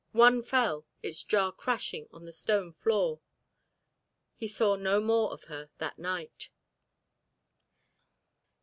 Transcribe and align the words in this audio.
One 0.13 0.41
fell, 0.41 0.87
its 1.03 1.21
jar 1.21 1.51
crashing 1.51 2.07
on 2.11 2.25
the 2.25 2.31
stone 2.31 2.73
floor. 2.73 3.19
He 4.35 4.47
saw 4.47 4.75
no 4.75 4.99
more 4.99 5.31
of 5.31 5.43
her 5.43 5.69
that 5.77 5.99
night. 5.99 6.49